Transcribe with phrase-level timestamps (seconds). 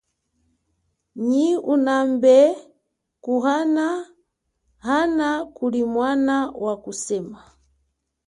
[1.27, 2.35] Nyi unambe
[3.23, 3.85] kuhana
[4.87, 7.39] hana kulimwana wakusema.